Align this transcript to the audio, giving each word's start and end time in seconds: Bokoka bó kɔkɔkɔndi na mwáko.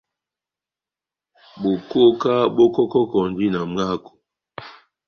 Bokoka 1.61 2.33
bó 2.55 2.63
kɔkɔkɔndi 2.73 3.45
na 3.53 3.59
mwáko. 3.71 4.11